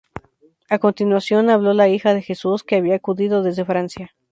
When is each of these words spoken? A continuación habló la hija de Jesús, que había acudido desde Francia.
A 0.67 0.79
continuación 0.79 1.51
habló 1.51 1.73
la 1.73 1.87
hija 1.87 2.15
de 2.15 2.23
Jesús, 2.23 2.63
que 2.63 2.75
había 2.77 2.95
acudido 2.95 3.43
desde 3.43 3.65
Francia. 3.65 4.15